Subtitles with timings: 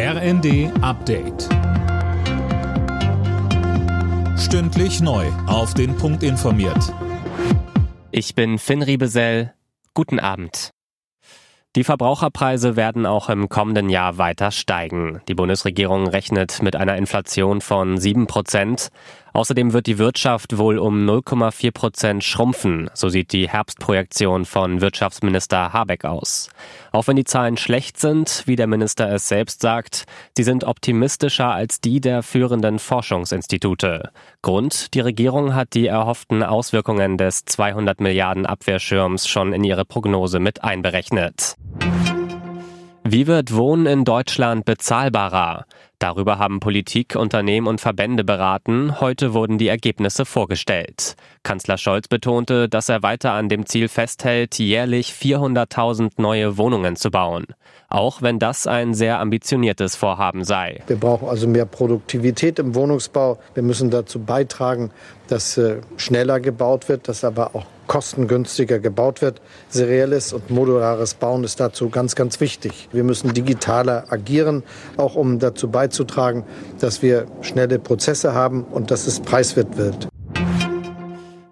[0.00, 1.48] RND Update.
[4.38, 5.26] Stündlich neu.
[5.48, 6.94] Auf den Punkt informiert.
[8.12, 9.54] Ich bin Finn Riebesell.
[9.94, 10.70] Guten Abend.
[11.74, 15.20] Die Verbraucherpreise werden auch im kommenden Jahr weiter steigen.
[15.26, 18.90] Die Bundesregierung rechnet mit einer Inflation von 7 Prozent.
[19.32, 25.72] Außerdem wird die Wirtschaft wohl um 0,4 Prozent schrumpfen, so sieht die Herbstprojektion von Wirtschaftsminister
[25.72, 26.50] Habeck aus.
[26.92, 30.04] Auch wenn die Zahlen schlecht sind, wie der Minister es selbst sagt,
[30.36, 34.10] sie sind optimistischer als die der führenden Forschungsinstitute.
[34.42, 40.40] Grund, die Regierung hat die erhofften Auswirkungen des 200 Milliarden Abwehrschirms schon in ihre Prognose
[40.40, 41.56] mit einberechnet.
[43.10, 45.64] Wie wird Wohnen in Deutschland bezahlbarer?
[45.98, 49.00] Darüber haben Politik, Unternehmen und Verbände beraten.
[49.00, 51.16] Heute wurden die Ergebnisse vorgestellt.
[51.42, 57.10] Kanzler Scholz betonte, dass er weiter an dem Ziel festhält, jährlich 400.000 neue Wohnungen zu
[57.10, 57.46] bauen.
[57.88, 60.82] Auch wenn das ein sehr ambitioniertes Vorhaben sei.
[60.86, 63.38] Wir brauchen also mehr Produktivität im Wohnungsbau.
[63.54, 64.90] Wir müssen dazu beitragen,
[65.28, 69.40] dass äh, schneller gebaut wird, dass aber auch kostengünstiger gebaut wird.
[69.68, 72.88] Serielles und modulares Bauen ist dazu ganz, ganz wichtig.
[72.92, 74.62] Wir müssen digitaler agieren,
[74.96, 76.44] auch um dazu beizutragen,
[76.78, 80.08] dass wir schnelle Prozesse haben und dass es preiswert wird.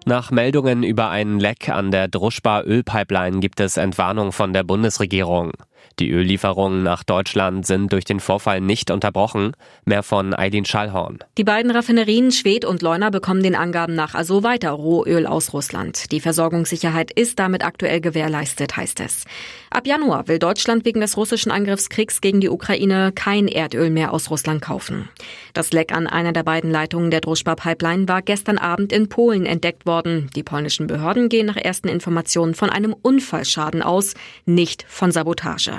[0.05, 5.51] Nach Meldungen über einen Leck an der Druschba-Ölpipeline gibt es Entwarnung von der Bundesregierung.
[5.99, 9.53] Die Öllieferungen nach Deutschland sind durch den Vorfall nicht unterbrochen.
[9.85, 11.19] Mehr von Aidin Schallhorn.
[11.37, 16.11] Die beiden Raffinerien Schwedt und Leuna bekommen den Angaben nach also weiter Rohöl aus Russland.
[16.11, 19.25] Die Versorgungssicherheit ist damit aktuell gewährleistet, heißt es.
[19.71, 24.29] Ab Januar will Deutschland wegen des russischen Angriffskriegs gegen die Ukraine kein Erdöl mehr aus
[24.29, 25.09] Russland kaufen.
[25.53, 29.85] Das Leck an einer der beiden Leitungen der Druschba-Pipeline war gestern Abend in Polen entdeckt
[29.85, 30.29] worden.
[30.35, 34.13] Die polnischen Behörden gehen nach ersten Informationen von einem Unfallschaden aus,
[34.45, 35.76] nicht von Sabotage.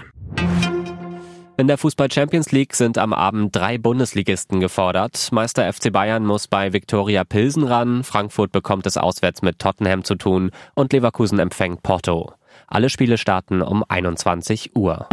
[1.59, 5.31] In der Fußball Champions League sind am Abend drei Bundesligisten gefordert.
[5.33, 10.15] Meister FC Bayern muss bei Viktoria Pilsen ran, Frankfurt bekommt es auswärts mit Tottenham zu
[10.15, 12.33] tun und Leverkusen empfängt Porto.
[12.69, 15.09] Alle Spiele starten um 21 Uhr.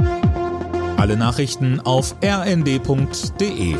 [0.97, 3.75] Alle Nachrichten auf rnd.de